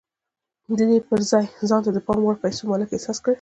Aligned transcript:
د 0.77 0.79
دې 0.89 0.97
پر 1.07 1.19
ځای 1.31 1.45
ځان 1.69 1.81
د 1.93 1.99
پام 2.07 2.19
وړ 2.23 2.35
پيسو 2.43 2.61
مالک 2.69 2.89
احساس 2.93 3.17
کړئ. 3.23 3.29